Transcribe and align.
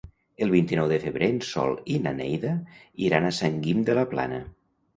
El 0.45 0.53
vint-i-nou 0.53 0.87
de 0.91 0.97
febrer 1.03 1.27
en 1.33 1.37
Sol 1.49 1.75
i 1.97 1.99
na 2.07 2.15
Neida 2.21 2.55
iran 3.11 3.31
a 3.31 3.35
Sant 3.43 3.63
Guim 3.69 3.87
de 3.91 4.01
la 4.01 4.11
Plana. 4.17 4.45